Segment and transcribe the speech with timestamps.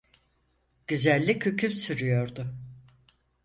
[0.87, 2.55] Güzellik hüküm sürüyordu.